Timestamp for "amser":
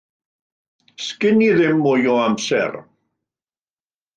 2.25-2.73